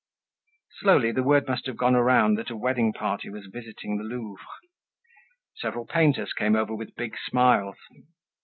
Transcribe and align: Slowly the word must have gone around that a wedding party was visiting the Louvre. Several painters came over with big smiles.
Slowly 0.79 1.11
the 1.11 1.21
word 1.21 1.47
must 1.47 1.67
have 1.67 1.77
gone 1.77 1.93
around 1.93 2.33
that 2.39 2.49
a 2.49 2.55
wedding 2.55 2.91
party 2.91 3.29
was 3.29 3.45
visiting 3.45 3.97
the 3.99 4.03
Louvre. 4.03 4.43
Several 5.57 5.85
painters 5.85 6.33
came 6.33 6.55
over 6.55 6.73
with 6.73 6.95
big 6.95 7.15
smiles. 7.27 7.77